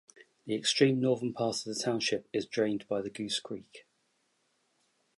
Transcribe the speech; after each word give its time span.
The 0.47 0.55
extreme 0.55 0.99
northern 0.99 1.31
part 1.31 1.57
of 1.57 1.65
the 1.65 1.79
township 1.79 2.27
is 2.33 2.47
drained 2.47 2.87
by 2.87 3.07
Goose 3.07 3.39
Creek. 3.39 3.85